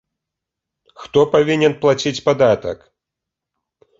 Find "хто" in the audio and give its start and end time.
1.01-1.19